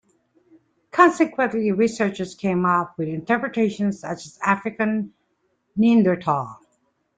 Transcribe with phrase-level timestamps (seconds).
[0.89, 5.13] Consequently, researchers came up with interpretations such as "African
[5.75, 6.59] Neanderthal".